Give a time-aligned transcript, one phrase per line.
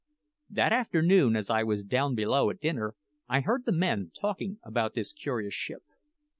[0.49, 2.95] That afternoon, as I was down below at dinner,
[3.29, 5.83] I heard the men talking about this curious ship.